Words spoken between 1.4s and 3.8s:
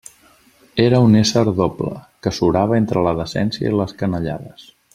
doble, que surava entre la decència i